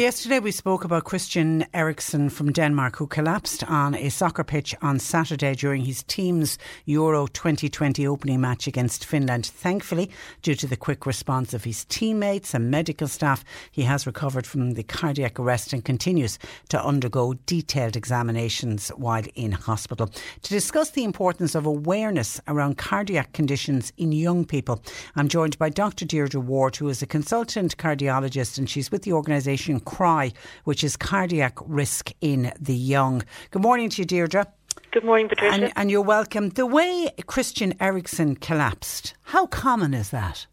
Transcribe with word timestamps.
Yesterday, 0.00 0.38
we 0.38 0.50
spoke 0.50 0.82
about 0.82 1.04
Christian 1.04 1.66
Eriksen 1.74 2.30
from 2.30 2.52
Denmark, 2.52 2.96
who 2.96 3.06
collapsed 3.06 3.62
on 3.64 3.94
a 3.94 4.08
soccer 4.08 4.42
pitch 4.42 4.74
on 4.80 4.98
Saturday 4.98 5.54
during 5.54 5.84
his 5.84 6.02
team's 6.04 6.56
Euro 6.86 7.26
2020 7.26 8.06
opening 8.06 8.40
match 8.40 8.66
against 8.66 9.04
Finland. 9.04 9.44
Thankfully, 9.44 10.10
due 10.40 10.54
to 10.54 10.66
the 10.66 10.78
quick 10.78 11.04
response 11.04 11.52
of 11.52 11.64
his 11.64 11.84
teammates 11.84 12.54
and 12.54 12.70
medical 12.70 13.08
staff, 13.08 13.44
he 13.70 13.82
has 13.82 14.06
recovered 14.06 14.46
from 14.46 14.72
the 14.72 14.82
cardiac 14.82 15.38
arrest 15.38 15.74
and 15.74 15.84
continues 15.84 16.38
to 16.70 16.82
undergo 16.82 17.34
detailed 17.44 17.94
examinations 17.94 18.88
while 18.96 19.24
in 19.34 19.52
hospital. 19.52 20.06
To 20.06 20.48
discuss 20.48 20.92
the 20.92 21.04
importance 21.04 21.54
of 21.54 21.66
awareness 21.66 22.40
around 22.48 22.78
cardiac 22.78 23.34
conditions 23.34 23.92
in 23.98 24.12
young 24.12 24.46
people, 24.46 24.82
I'm 25.14 25.28
joined 25.28 25.58
by 25.58 25.68
Dr. 25.68 26.06
Deirdre 26.06 26.40
Ward, 26.40 26.76
who 26.76 26.88
is 26.88 27.02
a 27.02 27.06
consultant 27.06 27.76
cardiologist, 27.76 28.56
and 28.56 28.70
she's 28.70 28.90
with 28.90 29.02
the 29.02 29.12
organisation 29.12 29.78
CRY, 29.90 30.32
which 30.64 30.84
is 30.84 30.96
cardiac 30.96 31.58
risk 31.66 32.12
in 32.20 32.52
the 32.58 32.74
young. 32.74 33.22
Good 33.50 33.62
morning 33.62 33.90
to 33.90 34.02
you, 34.02 34.06
Deirdre. 34.06 34.46
Good 34.92 35.04
morning, 35.04 35.28
Patricia. 35.28 35.54
And, 35.54 35.72
and 35.76 35.90
you're 35.90 36.00
welcome. 36.00 36.50
The 36.50 36.66
way 36.66 37.10
Christian 37.26 37.74
Eriksen 37.80 38.36
collapsed, 38.36 39.14
how 39.24 39.46
common 39.46 39.94
is 39.94 40.10
that? 40.10 40.46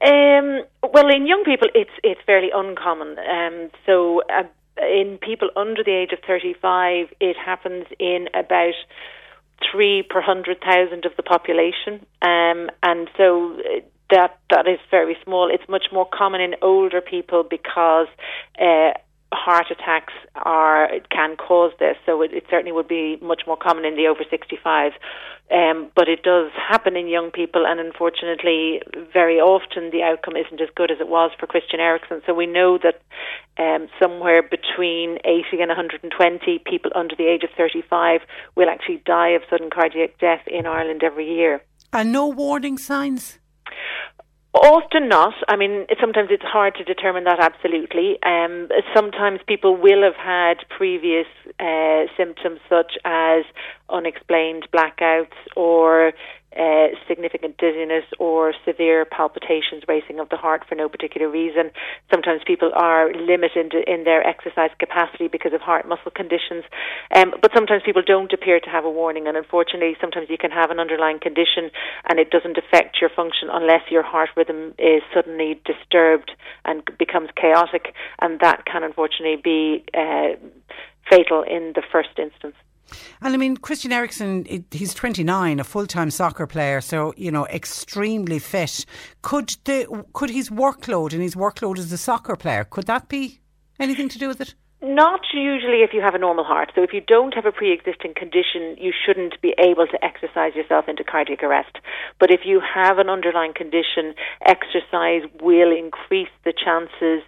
Um, 0.00 0.62
well, 0.92 1.08
in 1.08 1.26
young 1.26 1.44
people, 1.44 1.68
it's 1.74 1.90
it's 2.02 2.20
fairly 2.24 2.50
uncommon. 2.54 3.18
Um, 3.18 3.70
so, 3.84 4.22
uh, 4.32 4.44
in 4.78 5.18
people 5.20 5.50
under 5.56 5.84
the 5.84 5.92
age 5.92 6.12
of 6.12 6.20
35, 6.26 7.08
it 7.20 7.36
happens 7.36 7.84
in 7.98 8.28
about 8.32 8.74
three 9.70 10.02
per 10.02 10.22
hundred 10.22 10.60
thousand 10.60 11.04
of 11.04 11.12
the 11.16 11.22
population, 11.22 12.06
um, 12.22 12.70
and 12.82 13.08
so 13.16 13.58
uh, 13.58 13.80
that 14.10 14.38
that 14.50 14.66
is 14.66 14.78
very 14.90 15.16
small. 15.24 15.50
It's 15.52 15.68
much 15.68 15.86
more 15.92 16.06
common 16.12 16.40
in 16.40 16.54
older 16.62 17.00
people 17.00 17.44
because. 17.48 18.08
Uh, 18.60 18.92
heart 19.32 19.66
attacks 19.70 20.12
are 20.34 20.88
can 21.10 21.36
cause 21.36 21.72
this, 21.78 21.96
so 22.04 22.20
it, 22.22 22.32
it, 22.32 22.44
certainly 22.50 22.72
would 22.72 22.88
be 22.88 23.16
much 23.22 23.42
more 23.46 23.56
common 23.56 23.84
in 23.84 23.94
the 23.94 24.06
over 24.06 24.24
65. 24.28 24.92
Um, 25.52 25.90
but 25.96 26.08
it 26.08 26.22
does 26.22 26.50
happen 26.54 26.96
in 26.96 27.08
young 27.08 27.30
people, 27.30 27.66
and 27.66 27.80
unfortunately, 27.80 28.82
very 29.12 29.38
often 29.38 29.90
the 29.90 30.02
outcome 30.02 30.36
isn't 30.36 30.60
as 30.60 30.68
good 30.76 30.90
as 30.90 30.98
it 31.00 31.08
was 31.08 31.32
for 31.38 31.46
Christian 31.46 31.80
Eriksen. 31.80 32.22
So 32.24 32.34
we 32.34 32.46
know 32.46 32.78
that 32.78 33.02
um, 33.58 33.88
somewhere 34.00 34.42
between 34.42 35.18
80 35.24 35.60
and 35.60 35.68
120 35.68 36.62
people 36.64 36.92
under 36.94 37.16
the 37.16 37.26
age 37.26 37.42
of 37.42 37.50
35 37.56 38.20
will 38.54 38.68
actually 38.68 39.02
die 39.04 39.30
of 39.30 39.42
sudden 39.50 39.70
cardiac 39.70 40.18
death 40.18 40.42
in 40.46 40.66
Ireland 40.66 41.02
every 41.02 41.28
year. 41.28 41.62
And 41.92 42.12
no 42.12 42.28
warning 42.28 42.78
signs? 42.78 43.39
Often 44.52 45.08
not. 45.08 45.34
I 45.48 45.54
mean, 45.54 45.86
sometimes 46.00 46.28
it's 46.32 46.42
hard 46.42 46.74
to 46.74 46.84
determine 46.84 47.22
that 47.24 47.38
absolutely. 47.38 48.20
Um, 48.24 48.68
sometimes 48.94 49.38
people 49.46 49.76
will 49.76 50.02
have 50.02 50.16
had 50.16 50.56
previous 50.76 51.26
uh, 51.60 52.06
symptoms 52.16 52.58
such 52.68 52.98
as 53.04 53.44
unexplained 53.88 54.66
blackouts 54.74 55.38
or 55.56 56.12
uh, 56.58 56.88
significant 57.06 57.56
dizziness 57.58 58.04
or 58.18 58.52
severe 58.64 59.04
palpitations, 59.04 59.84
racing 59.86 60.18
of 60.18 60.28
the 60.30 60.36
heart 60.36 60.64
for 60.68 60.74
no 60.74 60.88
particular 60.88 61.28
reason. 61.28 61.70
Sometimes 62.10 62.42
people 62.46 62.72
are 62.74 63.12
limited 63.12 63.72
in 63.86 64.04
their 64.04 64.26
exercise 64.26 64.70
capacity 64.78 65.28
because 65.28 65.52
of 65.52 65.60
heart 65.60 65.86
muscle 65.86 66.10
conditions, 66.10 66.64
um, 67.14 67.32
but 67.40 67.52
sometimes 67.54 67.82
people 67.84 68.02
don't 68.04 68.32
appear 68.32 68.58
to 68.58 68.70
have 68.70 68.84
a 68.84 68.90
warning. 68.90 69.28
And 69.28 69.36
unfortunately, 69.36 69.96
sometimes 70.00 70.28
you 70.28 70.38
can 70.38 70.50
have 70.50 70.70
an 70.70 70.80
underlying 70.80 71.20
condition 71.20 71.70
and 72.08 72.18
it 72.18 72.30
doesn't 72.30 72.58
affect 72.58 73.00
your 73.00 73.10
function 73.10 73.48
unless 73.52 73.82
your 73.90 74.02
heart 74.02 74.30
rhythm 74.36 74.74
is 74.78 75.02
suddenly 75.14 75.60
disturbed 75.64 76.32
and 76.64 76.82
becomes 76.98 77.30
chaotic, 77.36 77.94
and 78.20 78.40
that 78.40 78.64
can 78.66 78.82
unfortunately 78.82 79.40
be 79.42 79.84
uh, 79.94 80.34
fatal 81.08 81.42
in 81.42 81.72
the 81.74 81.82
first 81.92 82.18
instance. 82.18 82.54
And 83.20 83.34
I 83.34 83.36
mean, 83.36 83.56
Christian 83.56 83.92
Eriksen, 83.92 84.64
he's 84.70 84.94
29, 84.94 85.60
a 85.60 85.64
full 85.64 85.86
time 85.86 86.10
soccer 86.10 86.46
player, 86.46 86.80
so, 86.80 87.14
you 87.16 87.30
know, 87.30 87.46
extremely 87.46 88.38
fit. 88.38 88.84
Could, 89.22 89.50
the, 89.64 90.04
could 90.12 90.30
his 90.30 90.50
workload 90.50 91.12
and 91.12 91.22
his 91.22 91.34
workload 91.34 91.78
as 91.78 91.92
a 91.92 91.98
soccer 91.98 92.36
player, 92.36 92.64
could 92.64 92.86
that 92.86 93.08
be 93.08 93.40
anything 93.78 94.08
to 94.08 94.18
do 94.18 94.28
with 94.28 94.40
it? 94.40 94.54
Not 94.82 95.20
usually 95.34 95.82
if 95.82 95.92
you 95.92 96.00
have 96.00 96.14
a 96.14 96.18
normal 96.18 96.44
heart. 96.44 96.72
So 96.74 96.82
if 96.82 96.94
you 96.94 97.02
don't 97.02 97.34
have 97.34 97.44
a 97.44 97.52
pre-existing 97.52 98.14
condition, 98.14 98.76
you 98.78 98.92
shouldn't 98.96 99.38
be 99.42 99.54
able 99.58 99.86
to 99.86 100.02
exercise 100.02 100.54
yourself 100.54 100.88
into 100.88 101.04
cardiac 101.04 101.42
arrest. 101.42 101.76
But 102.18 102.30
if 102.30 102.40
you 102.44 102.60
have 102.60 102.96
an 102.96 103.10
underlying 103.10 103.52
condition, 103.52 104.14
exercise 104.46 105.28
will 105.42 105.70
increase 105.76 106.32
the 106.44 106.54
chances 106.54 107.22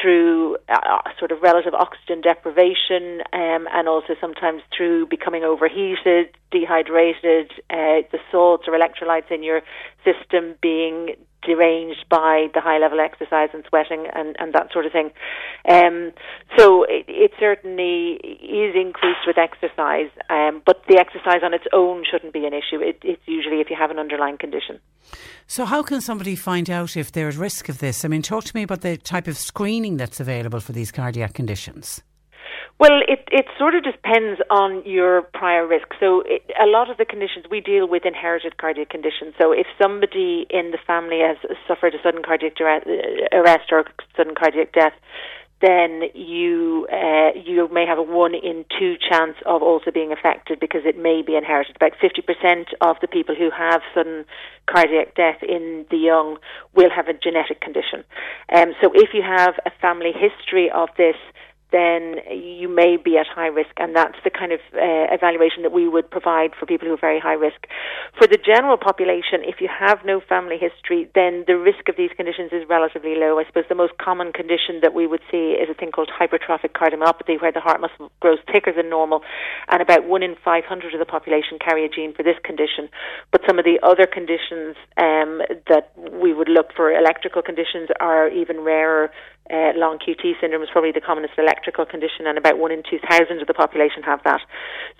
through 0.00 0.56
uh, 0.68 1.00
sort 1.18 1.32
of 1.32 1.40
relative 1.42 1.74
oxygen 1.74 2.20
deprivation 2.20 3.22
um, 3.32 3.66
and 3.72 3.88
also 3.88 4.14
sometimes 4.20 4.62
through 4.76 5.06
becoming 5.06 5.42
overheated, 5.42 6.28
dehydrated, 6.50 7.50
uh, 7.70 8.04
the 8.12 8.18
salts 8.30 8.64
or 8.66 8.74
electrolytes 8.74 9.30
in 9.30 9.42
your 9.42 9.62
system 10.04 10.54
being 10.60 11.16
deranged 11.46 12.04
by 12.10 12.48
the 12.52 12.60
high 12.60 12.78
level 12.78 13.00
exercise 13.00 13.48
and 13.54 13.64
sweating 13.68 14.06
and, 14.14 14.36
and 14.38 14.52
that 14.52 14.72
sort 14.72 14.84
of 14.84 14.92
thing. 14.92 15.10
Um, 15.68 16.12
so 16.58 16.84
it, 16.84 17.06
it, 17.08 17.32
certainly 17.38 18.18
is 18.42 18.74
increased 18.74 19.26
with 19.26 19.38
exercise, 19.38 20.10
um, 20.28 20.62
but 20.66 20.82
the 20.88 20.98
exercise 20.98 21.42
on 21.42 21.54
its 21.54 21.64
own 21.72 22.04
shouldn't 22.10 22.32
be 22.32 22.44
an 22.46 22.52
issue. 22.52 22.80
It, 22.80 22.98
it's 23.02 23.22
usually 23.26 23.60
if 23.60 23.70
you 23.70 23.76
have 23.78 23.90
an 23.90 23.98
underlying 23.98 24.38
condition. 24.38 24.80
So, 25.46 25.64
how 25.64 25.82
can 25.82 26.00
somebody 26.00 26.34
find 26.34 26.68
out 26.68 26.96
if 26.96 27.12
they're 27.12 27.28
at 27.28 27.36
risk 27.36 27.68
of 27.68 27.78
this? 27.78 28.04
I 28.04 28.08
mean, 28.08 28.22
talk 28.22 28.44
to 28.44 28.56
me 28.56 28.62
about 28.62 28.80
the 28.80 28.96
type 28.96 29.28
of 29.28 29.36
screening 29.38 29.96
that's 29.96 30.18
available 30.18 30.60
for 30.60 30.72
these 30.72 30.90
cardiac 30.90 31.34
conditions. 31.34 32.02
Well, 32.78 33.00
it 33.08 33.26
it 33.32 33.46
sort 33.58 33.74
of 33.74 33.84
depends 33.84 34.40
on 34.50 34.82
your 34.84 35.22
prior 35.22 35.66
risk. 35.66 35.88
So, 35.98 36.22
it, 36.26 36.42
a 36.60 36.66
lot 36.66 36.90
of 36.90 36.98
the 36.98 37.06
conditions 37.06 37.46
we 37.50 37.60
deal 37.60 37.88
with 37.88 38.04
inherited 38.04 38.58
cardiac 38.58 38.90
conditions. 38.90 39.32
So, 39.40 39.50
if 39.52 39.66
somebody 39.80 40.46
in 40.50 40.72
the 40.72 40.78
family 40.86 41.20
has 41.20 41.38
suffered 41.66 41.94
a 41.94 42.02
sudden 42.02 42.22
cardiac 42.22 42.52
arrest 43.32 43.72
or 43.72 43.84
sudden 44.14 44.34
cardiac 44.34 44.72
death, 44.72 44.92
then 45.62 46.02
you 46.12 46.86
uh, 46.92 47.30
you 47.34 47.66
may 47.72 47.86
have 47.86 47.96
a 47.96 48.02
one 48.02 48.34
in 48.34 48.66
two 48.78 48.96
chance 49.08 49.36
of 49.46 49.62
also 49.62 49.90
being 49.90 50.12
affected 50.12 50.60
because 50.60 50.82
it 50.84 50.98
may 50.98 51.22
be 51.22 51.34
inherited. 51.34 51.76
About 51.76 51.92
fifty 51.98 52.20
percent 52.20 52.68
of 52.82 52.96
the 53.00 53.08
people 53.08 53.34
who 53.34 53.48
have 53.50 53.80
sudden 53.94 54.26
cardiac 54.70 55.14
death 55.14 55.42
in 55.42 55.86
the 55.90 55.96
young 55.96 56.36
will 56.74 56.90
have 56.90 57.08
a 57.08 57.14
genetic 57.14 57.62
condition. 57.62 58.04
Um, 58.54 58.74
so 58.82 58.92
if 58.94 59.14
you 59.14 59.22
have 59.22 59.54
a 59.64 59.70
family 59.80 60.12
history 60.12 60.70
of 60.70 60.90
this, 60.98 61.16
then 61.72 62.16
you 62.30 62.68
may 62.68 62.96
be 62.96 63.18
at 63.18 63.26
high 63.26 63.48
risk, 63.48 63.70
and 63.78 63.94
that's 63.94 64.16
the 64.22 64.30
kind 64.30 64.52
of 64.52 64.60
uh, 64.74 65.10
evaluation 65.10 65.62
that 65.62 65.72
we 65.72 65.88
would 65.88 66.10
provide 66.10 66.52
for 66.58 66.66
people 66.66 66.86
who 66.86 66.94
are 66.94 67.00
very 67.00 67.18
high 67.18 67.34
risk. 67.34 67.66
For 68.18 68.26
the 68.26 68.38
general 68.38 68.76
population, 68.76 69.42
if 69.42 69.60
you 69.60 69.68
have 69.68 70.04
no 70.04 70.20
family 70.20 70.58
history, 70.58 71.10
then 71.14 71.44
the 71.46 71.58
risk 71.58 71.88
of 71.88 71.96
these 71.96 72.10
conditions 72.16 72.52
is 72.52 72.68
relatively 72.68 73.16
low. 73.16 73.38
I 73.38 73.44
suppose 73.46 73.64
the 73.68 73.74
most 73.74 73.98
common 73.98 74.32
condition 74.32 74.80
that 74.82 74.94
we 74.94 75.06
would 75.06 75.22
see 75.30 75.58
is 75.58 75.68
a 75.68 75.74
thing 75.74 75.90
called 75.90 76.08
hypertrophic 76.08 76.72
cardiomyopathy, 76.72 77.40
where 77.42 77.52
the 77.52 77.60
heart 77.60 77.80
muscle 77.80 78.12
grows 78.20 78.38
thicker 78.50 78.72
than 78.72 78.88
normal, 78.88 79.22
and 79.68 79.82
about 79.82 80.06
one 80.06 80.22
in 80.22 80.36
500 80.44 80.94
of 80.94 81.00
the 81.00 81.06
population 81.06 81.58
carry 81.58 81.84
a 81.84 81.88
gene 81.88 82.14
for 82.14 82.22
this 82.22 82.36
condition. 82.44 82.88
But 83.32 83.42
some 83.46 83.58
of 83.58 83.64
the 83.64 83.80
other 83.82 84.06
conditions, 84.06 84.76
um, 84.96 85.42
that 85.66 85.90
we 86.12 86.32
would 86.32 86.48
look 86.48 86.72
for 86.74 86.92
electrical 86.92 87.42
conditions 87.42 87.88
are 88.00 88.28
even 88.28 88.60
rarer 88.60 89.10
uh, 89.50 89.72
long 89.76 89.98
QT 89.98 90.40
syndrome 90.40 90.62
is 90.62 90.68
probably 90.72 90.92
the 90.92 91.00
commonest 91.00 91.34
electrical 91.38 91.86
condition, 91.86 92.26
and 92.26 92.38
about 92.38 92.58
one 92.58 92.72
in 92.72 92.82
2,000 92.88 93.40
of 93.40 93.46
the 93.46 93.54
population 93.54 94.02
have 94.02 94.22
that. 94.24 94.40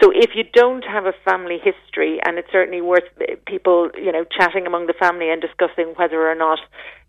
So 0.02 0.10
if 0.14 0.30
you 0.34 0.44
don't 0.52 0.84
have 0.84 1.06
a 1.06 1.14
family 1.24 1.58
history, 1.58 2.20
and 2.24 2.38
it's 2.38 2.50
certainly 2.52 2.80
worth 2.80 3.04
uh, 3.20 3.36
people, 3.46 3.90
you 3.96 4.12
know, 4.12 4.24
chatting 4.24 4.66
among 4.66 4.86
the 4.86 4.94
family 4.94 5.30
and 5.30 5.40
discussing 5.40 5.94
whether 5.96 6.28
or 6.28 6.34
not 6.34 6.58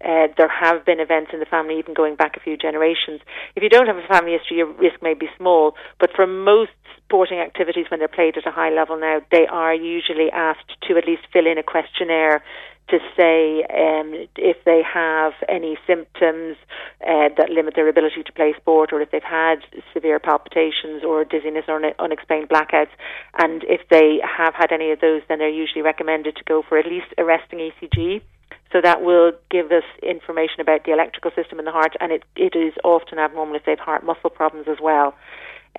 uh, 0.04 0.28
there 0.38 0.50
have 0.50 0.86
been 0.86 1.00
events 1.00 1.32
in 1.34 1.40
the 1.40 1.46
family, 1.46 1.80
even 1.80 1.94
going 1.94 2.16
back 2.16 2.38
a 2.38 2.40
few 2.40 2.58
generations. 2.58 3.22
If 3.56 3.64
you 3.64 3.70
don't 3.70 3.88
have 3.88 3.98
a 3.98 4.08
family 4.08 4.34
history, 4.34 4.58
your 4.58 4.72
risk 4.74 5.02
may 5.02 5.14
be 5.14 5.28
small, 5.38 5.76
but 6.00 6.12
for 6.16 6.28
most 6.28 6.72
sporting 7.08 7.40
activities 7.40 7.86
when 7.90 8.00
they're 8.00 8.08
played 8.08 8.38
at 8.38 8.46
a 8.46 8.52
high 8.52 8.70
level 8.70 9.00
now, 9.00 9.22
they 9.32 9.48
are 9.48 9.74
usually 9.74 10.30
asked 10.32 10.76
to 10.88 10.98
at 10.98 11.08
least 11.08 11.24
fill 11.32 11.48
in 11.48 11.58
a 11.58 11.64
questionnaire 11.64 12.44
to 12.90 13.00
say 13.18 13.64
um, 13.64 14.14
if 14.38 14.58
they 14.66 14.82
have 14.82 15.34
any 15.50 15.78
symptoms 15.86 16.56
uh, 17.02 17.30
that 17.38 17.50
limit 17.50 17.76
their 17.76 17.88
ability 17.90 18.24
to 18.24 18.32
play 18.32 18.54
sport, 18.56 18.94
or 18.94 19.02
if 19.02 19.12
they've 19.12 19.22
had 19.24 19.58
severe 19.94 20.20
palpitations 20.20 21.04
or 21.04 21.26
dizziness 21.26 21.66
or 21.68 21.82
unexplained 22.00 22.50
blackouts. 22.50 22.92
And 23.38 23.64
if 23.66 23.82
they 23.90 24.20
have 24.24 24.54
had 24.54 24.72
any 24.72 24.92
of 24.92 25.02
those, 25.02 25.22
then 25.28 25.40
they're 25.40 25.50
usually 25.50 25.82
recommended 25.82 26.36
to 26.38 26.44
go 26.46 26.64
for 26.68 26.78
at 26.78 26.86
least 26.86 27.08
a 27.18 27.26
resting 27.26 27.60
ECG. 27.60 28.22
So 28.72 28.82
that 28.82 29.02
will 29.02 29.32
give 29.50 29.72
us 29.72 29.84
information 30.04 30.60
about 30.60 30.84
the 30.86 30.92
electrical 30.92 31.32
system 31.32 31.60
in 31.60 31.66
the 31.66 31.72
heart, 31.72 31.96
and 32.00 32.12
it, 32.12 32.24
it 32.36 32.56
is 32.56 32.74
often 32.84 33.18
abnormal 33.18 33.56
if 33.56 33.66
they've 33.66 33.80
heart 33.80 34.04
muscle 34.04 34.30
problems 34.30 34.68
as 34.70 34.78
well. 34.82 35.16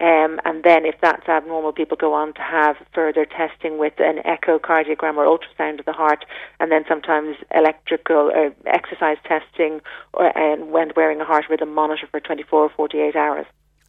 Um, 0.01 0.41
and 0.45 0.63
then, 0.63 0.87
if 0.87 0.95
that's 1.03 1.29
abnormal, 1.29 1.73
people 1.73 1.97
go 1.97 2.15
on 2.15 2.33
to 2.35 2.41
have 2.41 2.77
further 2.95 3.27
testing 3.27 3.79
with 3.79 3.95
an 3.99 4.19
echocardiogram 4.19 5.17
or 5.17 5.27
ultrasound 5.27 5.81
of 5.81 5.87
the 5.87 5.93
heart, 5.93 6.25
and 6.61 6.71
then 6.71 6.85
sometimes 6.89 7.37
electrical 7.53 8.31
or 8.31 8.55
exercise 8.67 9.17
testing, 9.25 9.81
or, 10.15 10.37
and 10.39 10.71
when 10.71 10.93
wearing 10.95 11.21
a 11.21 11.25
heart 11.25 11.47
rhythm 11.51 11.75
monitor 11.75 12.07
for 12.11 12.21
24 12.21 12.63
or 12.63 12.69
48 12.77 13.17
hours. 13.17 13.47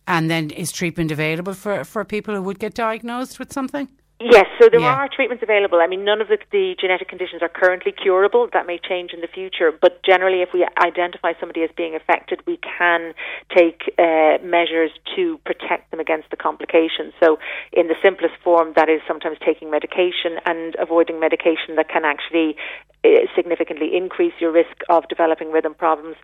And 0.07 0.31
then, 0.31 0.49
is 0.49 0.71
treatment 0.71 1.11
available 1.11 1.53
for, 1.53 1.83
for 1.83 2.03
people 2.03 2.33
who 2.33 2.41
would 2.41 2.57
get 2.57 2.73
diagnosed 2.73 3.37
with 3.37 3.53
something? 3.53 3.87
Yes, 4.21 4.47
so 4.59 4.67
there 4.67 4.81
Yeah. 4.81 4.95
are 4.95 5.07
treatments 5.07 5.43
available. 5.43 5.79
I 5.79 5.87
mean, 5.87 6.03
none 6.03 6.19
of 6.19 6.27
the, 6.27 6.39
the 6.51 6.75
genetic 6.77 7.07
conditions 7.07 7.41
are 7.41 7.47
currently 7.47 7.93
curable. 7.93 8.49
That 8.51 8.67
may 8.67 8.77
change 8.77 9.13
in 9.13 9.21
the 9.21 9.27
future. 9.27 9.71
But 9.71 10.03
generally, 10.03 10.41
if 10.41 10.49
we 10.53 10.67
identify 10.77 11.33
somebody 11.39 11.63
as 11.63 11.69
being 11.77 11.95
affected, 11.95 12.41
we 12.45 12.57
can 12.57 13.13
take 13.55 13.93
uh, 13.97 14.37
measures 14.43 14.91
to 15.15 15.39
protect 15.45 15.91
them 15.91 15.99
against 15.99 16.29
the 16.29 16.37
complications. 16.37 17.13
So, 17.19 17.39
in 17.71 17.87
the 17.87 17.95
simplest 18.01 18.35
form, 18.43 18.73
that 18.75 18.89
is 18.89 19.01
sometimes 19.07 19.37
taking 19.43 19.69
medication 19.71 20.39
and 20.45 20.75
avoiding 20.79 21.19
medication 21.19 21.75
that 21.75 21.89
can 21.89 22.05
actually 22.05 22.55
uh, 23.03 23.09
significantly 23.35 23.95
increase 23.95 24.33
your 24.39 24.51
risk 24.51 24.83
of 24.89 25.07
developing 25.07 25.51
rhythm 25.51 25.73
problems. 25.73 26.17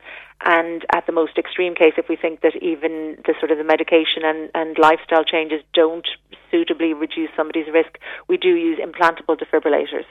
And 0.44 0.86
at 0.94 1.06
the 1.06 1.14
most 1.14 1.38
extreme 1.38 1.74
case, 1.74 1.94
if 1.98 2.10
we 2.10 2.16
think 2.16 2.42
that 2.42 2.56
even 2.62 3.18
the 3.26 3.34
sort 3.40 3.52
of 3.52 3.58
the 3.58 3.64
medication 3.64 4.24
and, 4.24 4.52
and 4.54 4.78
lifestyle 4.78 5.24
changes 5.24 5.62
don't 5.74 6.08
suitably 6.56 6.94
reduce 6.94 7.30
somebody's 7.36 7.68
risk, 7.74 8.00
we 8.28 8.38
do 8.38 8.56
use 8.56 8.80
implantable 8.80 9.38
defibrillators. 9.38 10.06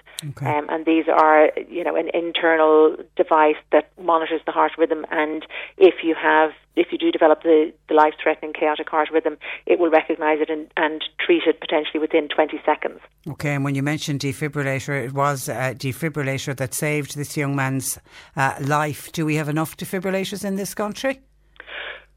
Um, 0.46 0.66
and 0.68 0.84
these 0.84 1.06
are, 1.08 1.50
you 1.68 1.82
know, 1.82 1.96
an 1.96 2.10
internal 2.12 2.96
device 3.16 3.56
that 3.72 3.90
monitors 4.00 4.42
the 4.44 4.52
heart 4.52 4.72
rhythm. 4.76 5.06
And 5.10 5.46
if 5.78 5.94
you 6.02 6.14
have, 6.20 6.50
if 6.76 6.88
you 6.92 6.98
do 6.98 7.10
develop 7.10 7.42
the, 7.42 7.72
the 7.88 7.94
life-threatening 7.94 8.52
chaotic 8.52 8.90
heart 8.90 9.08
rhythm, 9.10 9.38
it 9.64 9.78
will 9.78 9.90
recognise 9.90 10.38
it 10.40 10.50
and, 10.50 10.70
and 10.76 11.02
treat 11.24 11.44
it 11.46 11.60
potentially 11.60 12.00
within 12.00 12.28
20 12.28 12.60
seconds. 12.66 13.00
Okay, 13.28 13.54
and 13.54 13.64
when 13.64 13.74
you 13.74 13.82
mentioned 13.82 14.20
defibrillator, 14.20 15.02
it 15.02 15.12
was 15.12 15.48
a 15.48 15.74
defibrillator 15.74 16.54
that 16.56 16.74
saved 16.74 17.16
this 17.16 17.36
young 17.36 17.56
man's 17.56 17.98
uh, 18.36 18.56
life. 18.60 19.10
Do 19.12 19.24
we 19.24 19.36
have 19.36 19.48
enough 19.48 19.76
defibrillators 19.76 20.44
in 20.44 20.56
this 20.56 20.74
country? 20.74 21.20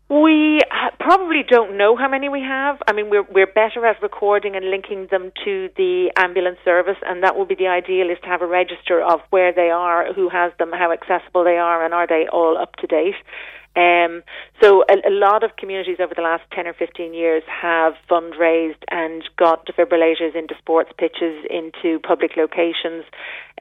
We 0.10 0.62
ha- 0.72 0.96
probably 1.00 1.44
don't 1.44 1.78
know 1.78 1.98
how 1.98 2.08
many 2.08 2.30
we 2.30 2.40
have. 2.40 2.78
I 2.88 2.94
mean, 2.94 3.10
we're 3.10 3.28
we're 3.30 3.52
better 3.52 3.86
at 3.86 4.02
recording 4.02 4.56
and 4.56 4.70
linking 4.72 5.08
them 5.12 5.32
to 5.44 5.70
the 5.76 6.12
ambulance 6.16 6.60
service, 6.64 6.96
and 7.06 7.24
that 7.24 7.38
would 7.38 7.50
be 7.50 7.56
the 7.56 7.68
ideal: 7.68 8.10
is 8.10 8.18
to 8.24 8.28
have 8.30 8.42
a 8.42 8.48
register 8.48 9.02
of 9.02 9.20
where 9.32 9.52
they 9.52 9.70
are, 9.70 10.14
who 10.14 10.30
has 10.30 10.54
them, 10.60 10.72
how 10.72 10.94
accessible 10.94 11.44
they 11.44 11.58
are, 11.58 11.84
and 11.84 11.94
are 11.94 12.08
they 12.08 12.26
all 12.32 12.58
up 12.58 12.78
to 12.78 12.88
date. 12.88 13.16
Um, 13.78 14.24
so 14.60 14.84
a, 14.90 15.08
a 15.08 15.14
lot 15.14 15.44
of 15.44 15.56
communities 15.56 15.98
over 16.00 16.16
the 16.16 16.24
last 16.24 16.44
10 16.52 16.66
or 16.66 16.74
15 16.74 17.14
years 17.14 17.44
have 17.46 17.94
fundraised 18.10 18.82
and 18.90 19.24
got 19.38 19.68
defibrillators 19.68 20.36
into 20.36 20.56
sports 20.58 20.90
pitches, 20.98 21.46
into 21.48 22.00
public 22.00 22.32
locations, 22.36 23.06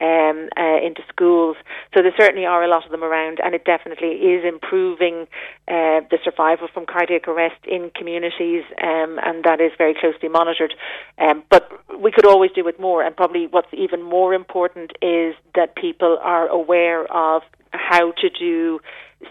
um, 0.01 0.49
uh, 0.57 0.81
into 0.83 1.03
schools. 1.07 1.55
So 1.93 2.01
there 2.01 2.13
certainly 2.17 2.47
are 2.47 2.63
a 2.63 2.67
lot 2.67 2.83
of 2.83 2.89
them 2.91 3.03
around 3.03 3.39
and 3.43 3.53
it 3.53 3.63
definitely 3.63 4.09
is 4.09 4.43
improving 4.43 5.27
uh, 5.67 6.01
the 6.09 6.17
survival 6.23 6.67
from 6.73 6.87
cardiac 6.87 7.27
arrest 7.27 7.63
in 7.67 7.91
communities 7.93 8.63
um, 8.81 9.19
and 9.23 9.43
that 9.43 9.61
is 9.61 9.71
very 9.77 9.93
closely 9.93 10.29
monitored. 10.29 10.73
Um, 11.19 11.43
but 11.51 11.69
we 11.99 12.11
could 12.11 12.25
always 12.25 12.49
do 12.55 12.63
with 12.63 12.79
more 12.79 13.03
and 13.03 13.15
probably 13.15 13.45
what's 13.45 13.71
even 13.71 14.01
more 14.01 14.33
important 14.33 14.93
is 14.99 15.35
that 15.53 15.75
people 15.75 16.17
are 16.23 16.47
aware 16.47 17.05
of 17.13 17.43
how 17.71 18.13
to 18.13 18.29
do 18.29 18.79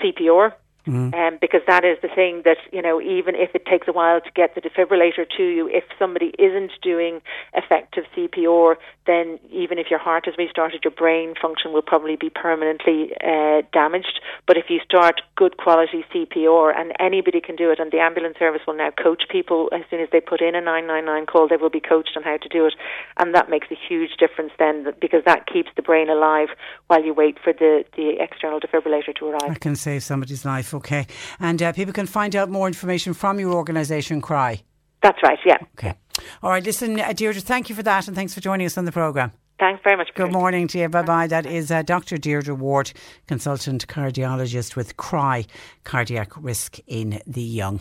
CPR 0.00 0.53
um, 0.87 1.38
because 1.41 1.62
that 1.67 1.85
is 1.85 1.99
the 2.03 2.09
thing 2.09 2.43
that 2.44 2.59
you 2.73 2.83
know 2.83 3.00
even 3.00 3.35
if 3.35 3.55
it 3.55 3.67
takes 3.67 3.88
a 3.88 3.93
while 3.93 4.21
to 4.21 4.31
get 4.35 4.55
the 4.55 4.61
defibrillator 4.61 5.27
to 5.37 5.43
you 5.43 5.69
if 5.69 5.85
somebody 5.99 6.33
isn't 6.38 6.73
doing 6.83 7.21
effective 7.55 8.05
CPR 8.17 8.77
then 9.06 9.38
even 9.50 9.79
if 9.79 9.87
your 9.91 9.99
heart 9.99 10.27
has 10.27 10.35
restarted 10.37 10.83
your 10.85 10.93
brain 10.93 11.35
function 11.41 11.73
will 11.73 11.83
probably 11.83 12.17
be 12.17 12.31
permanently 12.31 13.12
uh, 13.23 13.62
damaged. 13.73 14.21
But 14.47 14.56
if 14.56 14.67
you 14.69 14.81
start 14.85 15.21
good 15.37 15.56
quality 15.56 16.05
CPR 16.12 16.77
and 16.77 16.93
anybody 17.00 17.41
can 17.41 17.56
do 17.56 17.71
it 17.71 17.79
and 17.79 17.91
the 17.91 17.99
ambulance 17.99 18.37
service 18.38 18.62
will 18.67 18.77
now 18.77 18.91
coach 18.91 19.25
people 19.31 19.69
as 19.73 19.83
soon 19.91 20.00
as 20.00 20.09
they 20.12 20.21
put 20.21 20.41
in 20.41 20.55
a 20.55 20.61
999 20.61 21.27
call 21.27 21.49
they 21.49 21.56
will 21.56 21.71
be 21.71 21.81
coached 21.81 22.12
on 22.17 22.23
how 22.23 22.37
to 22.37 22.49
do 22.49 22.67
it. 22.67 22.75
And 23.17 23.35
that 23.35 23.49
makes 23.49 23.69
a 23.71 23.77
huge 23.88 24.17
difference 24.19 24.53
then 24.59 24.87
because 25.00 25.23
that 25.25 25.47
keeps 25.47 25.71
the 25.77 25.83
brain 25.83 26.09
alive 26.11 26.49
while 26.88 27.05
you 27.05 27.15
wait 27.15 27.38
for 27.43 27.53
the, 27.53 27.85
the 27.97 28.17
external 28.21 28.61
defibrillator 28.61 29.15
to 29.17 29.27
arrive. 29.27 29.50
I 29.50 29.55
can 29.55 29.77
save 29.77 30.03
somebody's 30.03 30.44
life, 30.44 30.67
okay. 30.76 31.06
And 31.40 31.62
uh, 31.62 31.73
people 31.73 31.93
can 31.93 32.06
find 32.06 32.34
out 32.34 32.49
more 32.49 32.67
information 32.67 33.14
from 33.14 33.38
your 33.40 33.52
organisation, 33.52 34.20
Cry. 34.20 34.62
That's 35.02 35.23
right, 35.23 35.38
yeah. 35.44 35.58
Okay. 35.78 35.94
All 36.43 36.50
right, 36.50 36.64
listen, 36.64 36.99
uh, 36.99 37.12
Deirdre, 37.12 37.43
thank 37.43 37.69
you 37.69 37.75
for 37.75 37.82
that 37.82 38.08
and 38.08 38.17
thanks 38.17 38.34
for 38.34 38.40
joining 38.40 38.67
us 38.67 38.78
on 38.78 38.84
the 38.84 38.93
programme. 38.93 39.32
Thanks 39.58 39.81
very 39.82 39.96
much. 39.96 40.11
Good 40.14 40.32
morning 40.32 40.69
to 40.69 40.78
you. 40.78 40.88
Bye 40.88 41.02
bye. 41.02 41.26
That 41.26 41.46
is 41.46 41.70
uh, 41.70 41.82
Dr. 41.82 42.19
Deirdre 42.19 42.55
Ward, 42.55 42.93
consultant 43.26 43.87
cardiologist 43.87 44.76
with 44.76 44.99
CRY, 44.99 45.47
Cardiac 45.85 46.33
Risk 46.37 46.78
in 46.87 47.23
the 47.26 47.42
Young. 47.42 47.80